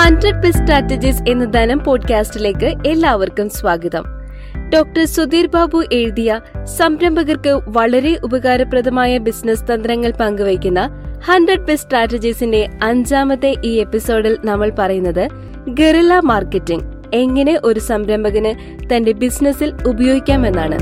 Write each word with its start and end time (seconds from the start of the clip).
Hundred 0.00 0.42
best 0.42 0.62
strategies 0.62 1.22
എന്ന 1.28 1.44
ധനം 1.44 1.84
പോഡ്കാസ്റ്റിലേക്ക് 1.84 2.74
എല്ലാവർക്കും 2.86 3.50
സ്വാഗതം. 3.50 4.04
ഡോക്ടർ 4.74 5.04
സുധീർ 5.04 5.46
ബാബു 5.46 5.84
എഴുതിയ 5.92 6.40
സംരംഭകർക്ക് 6.64 7.48
വളരെ 7.48 8.18
ഉപകാരപ്രദമായ 8.24 9.18
ബിസിനസ് 9.18 9.64
തന്ത്രങ്ങൾ 9.64 10.10
പങ്കുവയ്ക്കുന്ന 10.10 10.90
ഹൺഡ്രഡ് 11.24 11.66
ബെസ്റ്റ് 11.66 11.88
സ്ട്രാറ്റജീസിന്റെ 11.88 12.68
അഞ്ചാമത്തെ 12.82 13.54
ഈ 13.64 13.68
എപ്പിസോഡിൽ 13.68 14.38
നമ്മൾ 14.44 14.72
പറയുന്നത് 14.78 15.28
ഗറില്ല 15.68 16.20
മാർക്കറ്റിംഗ് 16.20 16.84
എങ്ങനെ 17.14 17.60
ഒരു 17.64 17.80
സംരംഭകന് 17.80 18.82
തന്റെ 18.94 19.12
ബിസിനസ്സിൽ 19.12 19.74
ഉപയോഗിക്കാമെന്നാണ്. 19.86 20.78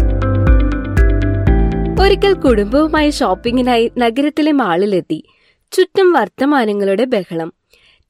ഒരിക്കൽ 2.03 2.33
കുടുംബവുമായി 2.33 3.11
ഷോപ്പിങ്ങിനായി 3.11 3.93
നഗരത്തിലെ 3.99 4.53
മാളിലെത്തി. 4.53 5.25
ചുറ്റും 5.73 6.13
വർത്തമാനങ്ങളുടെ 6.13 7.05
ബഹളം. 7.05 7.58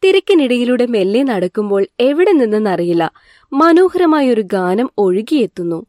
തിരക്കിനിടയിലൂടെ 0.05 0.87
മെല്ലെ 0.87 1.23
നടക്കുമ്പോൾ 1.23 1.87
എവിടെ 2.01 2.33
നിന്നെന്നറിയില്ല. 2.33 3.13
മനോഹരമായ 3.53 4.31
ഒരു 4.31 4.41
ഗാനം 4.41 4.91
ഒഴുകിയെത്തുന്നു. 4.99 5.87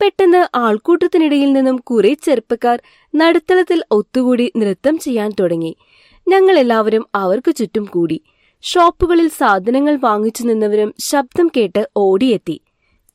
പെട്ടെന്ന് 0.00 0.56
ആൾക്കൂട്ടത്തിനിടയിൽ 0.56 1.52
നിന്നും 1.52 1.76
കുറെ 1.76 2.14
ചെറുപ്പക്കാർ 2.14 2.82
നടുത്തളത്തിൽ 3.14 3.84
ഒത്തുകൂടി 3.90 4.52
നൃത്തം 4.56 4.98
ചെയ്യാൻ 4.98 5.32
തുടങ്ങി. 5.40 5.76
ഞങ്ങൾ 6.28 6.58
എല്ലാവരും 6.58 7.06
അവർക്ക് 7.14 7.54
ചുറ്റും 7.54 7.84
കൂടി. 7.84 8.20
ഷോപ്പുകളിൽ 8.62 9.28
സാധനങ്ങൾ 9.28 9.96
വാങ്ങിച്ചു 9.96 10.42
നിന്നവരും 10.42 10.94
ശബ്ദം 10.98 11.50
കേട്ട് 11.56 11.88
ഓടിയെത്തി. 11.96 12.60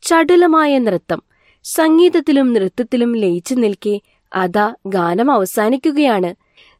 ചടുലമായ 0.01 0.79
നൃത്തം. 0.79 1.21
സംഗീതത്തിലും 1.63 2.53
നൃത്തത്തിലും 2.53 3.15
ലയിച്ചു 3.15 3.55
നിൽക്കെ. 3.55 4.01
അതാ 4.35 4.75
ഗാനം 4.85 5.31
അവസാനിക്കുകയാണ്. 5.31 6.35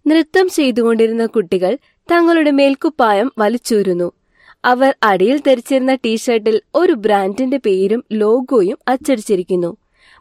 നൃത്തം 0.10 0.50
ചെയ്തുകൊണ്ടിരുന്ന 0.50 1.26
കുട്ടികൾ 1.26 1.78
തങ്ങളുടെ 2.12 2.52
മേൽക്കുപ്പായം 2.52 3.32
വലിച്ചൂരുന്നു. 3.38 4.12
അവർ 4.66 4.96
അടിയിൽ 5.04 5.38
ധരിച്ചിരുന്ന 5.48 5.96
ടീഷർട്ടിൽ 5.96 6.62
ഒരു 6.76 6.94
ബ്രാൻഡിന്റെ 6.94 7.58
പേരും 7.58 8.04
ലോഗോയും 8.12 8.78
അച്ചടിച്ചിരിക്കുന്നു. 8.88 9.78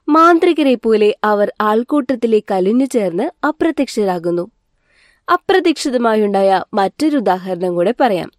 മാന്ത്രികരെ 0.08 0.74
പോലെ 0.74 1.16
അവർ 1.24 1.52
ആൾക്കൂട്ടത്തിലേക്ക് 1.61 2.55
അലിഞ്ഞു 2.55 2.84
ചേർന്ന് 2.84 3.46
അപ്രത്യക്ഷരാകുന്നു. 3.46 4.50
അപ്രതീക്ഷിതമായുണ്ടായ 5.33 6.64
മറ്റൊരു 6.74 7.16
ഉദാഹരണം 7.16 7.74
കൂടെ 7.74 7.94
പറയാം. 8.00 8.30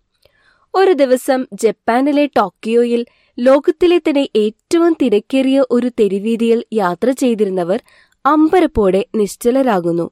ഒരു 0.76 0.92
ദിവസം 0.92 1.46
ജപ്പാനിലെ 1.54 2.26
ടോക്കിയോയിൽ 2.26 3.06
ലോകത്തിലെ 3.40 3.98
തന്നെ 3.98 4.30
ഏറ്റവും 4.36 4.98
തിരക്കേറിയ 5.02 5.64
ഒരു 5.72 5.90
തെരുവീതിയിൽ 6.00 6.64
യാത്ര 6.74 7.12
ചെയ്തിരുന്നവർ 7.12 7.84
അമ്പരപ്പോടെ 8.26 9.06
നിശ്ചലരാകുന്നു. 9.16 10.10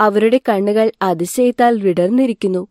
അവരുടെ 0.00 0.40
കണ്ണുകൾ 0.48 0.92
അതിശയത്താൽ 1.02 1.80
വിടർന്നിരിക്കുന്നു. 1.80 2.68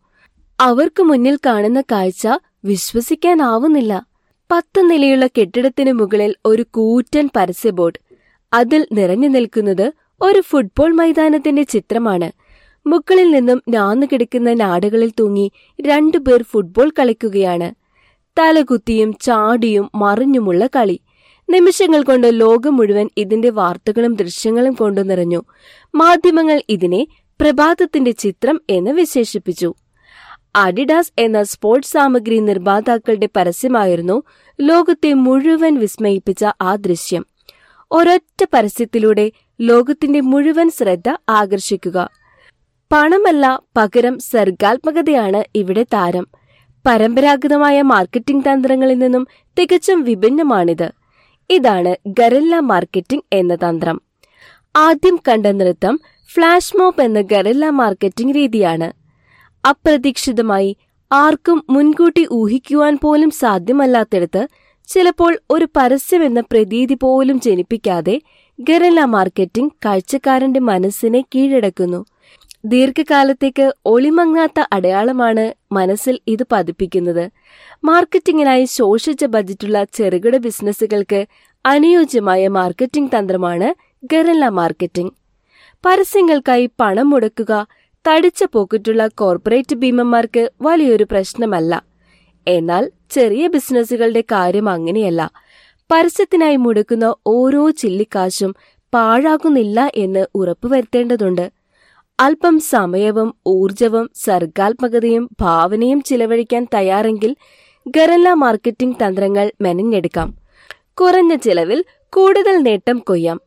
അവർക്ക് 0.59 1.03
മുന്നിൽ 1.03 1.39
കാണുന്ന 1.45 1.81
കാഴ്ച 1.81 2.27
വിശ്വസിക്കാനാവുന്നില്ല. 2.66 4.05
പത്ത് 4.52 4.89
നിലയുള്ള 4.89 5.27
കെട്ടിടത്തിന് 5.27 5.91
മുകളിൽ 5.91 6.36
ഒരു 6.45 6.66
കൂറ്റൻ 6.71 7.30
പരസ്യ 7.36 7.69
ബോർഡ്. 7.69 7.99
അതിൽ 8.53 8.88
നിറഞ്ഞു 8.91 9.27
നിൽക്കുന്നത് 9.27 9.94
ഒരു 10.21 10.41
ഫുട്ബോൾ 10.41 10.94
മൈതാനത്തിന്റെ 10.94 11.63
ചിത്രമാണ്. 11.63 12.31
മുകളിൽ 12.88 13.31
നിന്നും 13.31 13.61
ഞാന്നു 13.69 14.08
കിടക്കുന്ന 14.08 14.53
നാടുകളിൽ 14.53 15.11
തൂങ്ങി 15.19 15.52
രണ്ടുപേർ 15.81 16.43
ഫുട്ബോൾ 16.43 16.89
കളിക്കുകയാണ്. 16.89 17.75
തലകുത്തിയും 18.39 19.14
ചാടിയും 19.14 19.91
മറിഞ്ഞുമുള്ള 19.95 20.69
കളി. 20.75 20.99
നിമിഷങ്ങൾ 21.50 22.03
കൊണ്ട് 22.03 22.42
ലോകം 22.42 22.78
മുഴുവൻ 22.78 23.09
ഇതിന്റെ 23.17 23.50
വാർത്തകളും 23.50 24.16
ദൃശ്യങ്ങളും 24.16 24.73
കൊണ്ടു 24.73 25.02
നിറഞ്ഞു. 25.02 25.44
മാധ്യമങ്ങൾ 25.95 26.61
ഇതിനെ 26.69 27.08
പ്രഭാതത്തിന്റെ 27.42 28.11
ചിത്രം 28.11 28.61
എന്ന് 28.69 28.92
വിശേഷിപ്പിച്ചു. 28.92 29.73
അഡിഡാസ് 30.55 31.11
എന്ന 31.20 31.44
സ്പോർട്സ് 31.44 31.94
സാമഗ്രി 31.94 32.39
നിർമ്മാതാക്കളുടെ 32.39 33.30
പരസ്യമായിരുന്നു 33.36 34.23
ലോകത്തെ 34.61 35.14
മുഴുവൻ 35.14 35.80
വിസ്മയിപ്പിച്ച 35.80 36.45
ആ 36.61 36.75
ദൃശ്യം. 36.75 37.26
ഒരൊറ്റ 37.92 38.45
പരസ്യത്തിലൂടെ 38.54 39.32
ലോകത്തിന്റെ 39.61 40.21
മുഴുവൻ 40.21 40.70
ശ്രദ്ധ 40.70 41.17
ആകർഷിക്കുക. 41.30 42.09
പണമല്ല 42.92 43.59
പകരം 43.77 44.20
സർഗാത്മകതയാണ് 44.20 45.43
ഇവിടെ 45.55 45.83
താരം. 45.83 46.27
പരമ്പരാഗതമായ 46.86 47.82
മാർക്കറ്റിംഗ് 47.82 48.43
തന്ത്രങ്ങളിൽ 48.45 48.99
നിന്നും 48.99 49.27
തികച്ചും 49.59 50.04
വിഭിന്നമാണിത്. 50.04 50.98
ഇതാണ് 51.49 51.95
ഗറില്ല 52.08 52.60
മാർക്കറ്റിംഗ് 52.60 53.23
എന്ന 53.33 53.55
തന്ത്രം. 53.55 54.02
ആദ്യം 54.77 55.20
കണ്ട 55.27 55.48
നൃത്തം 55.48 55.99
ഫ്ലാഷ് 56.33 56.77
മോബ് 56.77 57.02
എന്ന 57.02 57.21
ഗറില്ല 57.21 57.70
മാർക്കറ്റിംഗ് 57.70 58.36
രീതിയാണ്. 58.36 58.93
അപ്രതീക്ഷിതമായി 59.64 60.77
ആർക്കും 61.11 61.64
മുൻകൂട്ടി 61.70 62.27
ഊഹിക്കുവാൻ 62.32 62.98
പോലും 63.02 63.32
സാധ്യമല്ലാത്തിടത്ത് 63.32 64.48
ചിലപ്പോൾ 64.88 65.39
ഒരു 65.49 65.67
പരസ്യമെന്ന 65.77 66.42
പ്രതീതി 66.42 66.93
പോലും 66.93 67.39
ജനിപ്പിക്കാതെ 67.39 68.21
ഗറില്ല 68.59 69.05
മാർക്കറ്റിംഗ് 69.05 69.71
കാഴ്ചക്കാരന്റെ 69.86 70.59
മനസ്സിനെ 70.59 71.21
കീഴടക്കുന്നു. 71.21 72.05
ദീർഘകാലത്തേക്ക് 72.65 73.75
ഒളിമങ്ങാത്ത 73.86 74.64
അടയാളമാണ് 74.73 75.53
മനസ്സിൽ 75.71 76.20
ഇത് 76.27 76.45
പതിപ്പിക്കുന്നത്. 76.52 77.31
മാർക്കറ്റിംഗിനായി 77.83 78.65
ശോഷിച്ച 78.65 79.25
ബജറ്റുള്ള 79.25 79.83
ചെറുകിട 79.83 80.37
ബിസിനസ്സുകൾക്ക് 80.37 81.25
അനുയോജ്യമായ 81.65 82.47
മാർക്കറ്റിംഗ് 82.47 83.09
തന്ത്രമാണ് 83.17 83.75
ഗറില്ല 84.03 84.49
മാർക്കറ്റിംഗ്. 84.49 85.11
പരസ്യങ്ങൾക്കായി 85.86 86.70
പണം 86.80 87.09
മുടക്കുക 87.09 87.67
തടിച്ച 88.08 88.43
പോക്കറ്റുള്ള 88.43 89.08
കോർപ്പറേറ്റ് 89.08 89.76
ഭീമന്മാർക്ക് 89.76 90.52
വലിയൊരു 90.61 91.03
പ്രശ്നമല്ല. 91.03 91.83
എന്നാൽ 92.47 92.91
ചെറിയ 93.11 93.47
ബിസിനസ്സുകളുടെ 93.47 94.21
കാര്യം 94.21 94.70
അങ്ങനെയല്ല. 94.70 95.31
പരസ്യത്തിനായി 95.91 96.55
മുടക്കുന്ന 96.55 97.15
ഓരോ 97.27 97.70
ചില്ലിക്കാശും 97.70 98.55
പാഴാകുന്നില്ല 98.93 99.91
എന്ന് 99.95 100.27
ഉറപ്പുവരുത്തേണ്ടതുണ്ട്. 100.36 101.58
അല്പം 102.19 102.59
സമയവും 102.59 103.35
ഊർജവും 103.47 104.09
സർഗാത്മകതയും 104.15 105.30
ഭാവനയും 105.41 106.02
ചിലവഴിക്കാൻ 106.02 106.67
തയ്യാറെങ്കിൽ 106.73 107.35
ഗറല്ല 107.87 108.33
മാർക്കറ്റിംഗ് 108.33 108.95
തന്ത്രങ്ങൾ 108.95 109.52
മെനഞ്ഞെടുക്കാം. 109.61 110.37
കുറഞ്ഞ 111.02 111.35
ചിലവിൽ 111.35 111.85
കൂടുതൽ 112.09 112.58
നേട്ടം 112.58 112.99
കൊയ്യാം. 112.99 113.41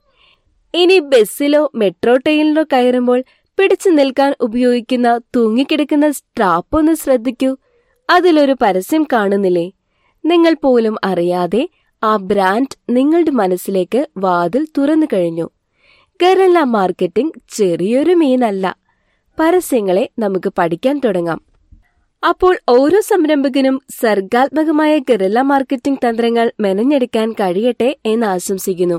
ഇനി 0.75 0.99
ബസ്സിലോ 0.99 1.71
മെട്രോ 1.75 2.17
ട്രെയിനിലോ 2.17 2.63
കയറുമ്പോൾ 2.63 3.25
പിടിച്ചു 3.59 3.91
നിൽക്കാൻ 3.91 4.35
ഉപയോഗിക്കുന്ന 4.41 5.21
തൂങ്ങിക്കിടക്കുന്ന 5.37 6.11
സ്ട്രാപ്പ് 6.11 6.77
ഒന്ന് 6.77 6.95
ശ്രദ്ധിക്കൂ. 6.95 7.57
അതിലൊരു 8.11 8.57
പരസ്യം 8.63 9.07
കാണുന്നില്ലേ? 9.13 9.73
നിങ്ങൾ 10.25 10.57
പോലും 10.63 10.97
അറിയാതെ 11.05 11.69
ആ 12.03 12.17
ബ്രാൻഡ് 12.17 12.77
നിങ്ങളുടെ 12.91 13.31
മനസ്സിലേക്ക് 13.31 14.07
വാതിൽ 14.17 14.67
തുറന്നു 14.79 15.07
കഴിഞ്ഞു. 15.13 15.51
ഗറല്ല 16.21 16.59
മാർക്കറ്റിംഗ് 16.63 17.39
ചെറിയൊരു 17.57 18.15
മീനല്ല. 18.15 18.67
പരസ്യങ്ങളെ 19.39 20.05
നമുക്ക് 20.19 20.53
പഠിക്കാൻ 20.59 21.01
തുടങ്ങാം. 21.05 21.41
അപ്പോൾ 22.23 22.55
ഓരോ 22.69 23.01
സംരംഭകനും 23.01 23.77
സർഗാത്മകമായ 24.01 24.99
ഗറില്ല 24.99 25.41
മാർക്കറ്റിംഗ് 25.41 26.03
തന്ത്രങ്ങൾ 26.05 26.53
മെനഞ്ഞെടുക്കാൻ 26.61 27.33
കഴിയട്ടെ 27.33 27.89
എന്ന് 28.07 28.27
ആശംസിക്കുന്നു. 28.27 28.99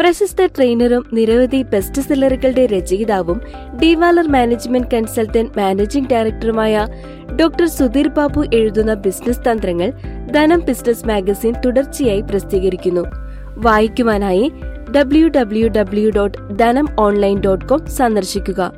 പ്രശസ്ത 0.00 0.46
ട്രെയിനറും 0.46 1.04
നിരവധി 1.12 1.62
ബെസ്റ്റ് 1.62 2.02
സെല്ലറുകളുടെ 2.02 2.66
രചയിതാവും 2.66 3.38
ഡിവാലർ 3.82 4.26
മാനേജ്മെന്റ് 4.28 4.90
കൺസൾട്ടന്റ് 4.94 5.58
മാനേജിംഗ് 5.58 6.10
ഡയറക്ടറുമായ 6.10 6.86
ഡോക്ടർ 7.40 7.66
സുധീർ 7.68 8.08
ബാബു 8.08 8.42
എഴുതുന്ന 8.54 8.94
ബിസിനസ് 9.06 9.44
തന്ത്രങ്ങൾ 9.50 9.90
ധനം 10.32 10.60
ബിസിനസ് 10.64 11.08
മാഗസിൻ 11.08 11.54
തുടർച്ചയായി 11.64 12.20
പ്രസിദ്ധീകരിക്കുന്നു. 12.20 13.04
വായിക്കുവാനായി 13.60 14.46
W 14.96 15.28
W 15.28 15.68
W 15.68 16.10
dot 16.10 16.58
Dhanam 16.58 16.88
online 16.98 17.40
dot 17.40 17.64
com 17.64 17.86
സന്ദർശിക്കുക. 17.86 18.72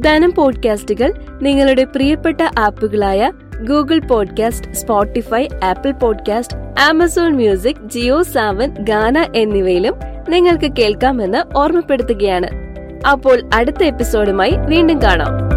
ധനം 0.00 0.32
പോഡ്കാസ്റ്റുകൾ 0.32 1.12
നിങ്ങളുടെ 1.42 1.84
പ്രിയപ്പെട്ട 1.84 2.40
ആപ്പുകളായ 2.58 3.32
Google 3.68 3.98
podcast 3.98 4.72
Spotify 4.72 5.48
Apple 5.64 5.90
podcast 5.92 6.56
Amazon 6.80 7.32
music 7.32 7.88
Jio 7.88 8.22
Saavn 8.22 8.74
Gaana 8.80 9.26
എന്നിവയിലും 9.36 9.94
നിങ്ങൾക്ക് 10.28 10.72
കേൾക്കാമെന്ന് 10.78 11.58
ഓർമ്മപ്പെടുത്തുകയാണ്. 11.58 12.46
അപ്പോൾ 13.06 13.42
അടുത്ത 13.54 13.82
എപ്പിസോഡുമായി 13.82 14.52
വീണ്ടും 14.66 15.02
കാണാം. 15.02 15.53